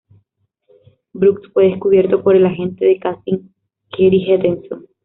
Brooks 1.13 1.51
fue 1.53 1.65
descubierto 1.67 2.23
por 2.23 2.35
el 2.35 2.47
agente 2.47 2.85
de 2.87 2.97
casting 2.99 3.37
Kathy 3.91 4.31
Henderson. 4.31 4.87